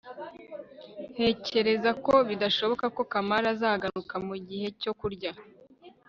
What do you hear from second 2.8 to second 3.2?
ko